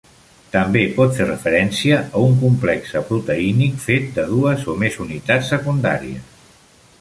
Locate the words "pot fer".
0.93-1.27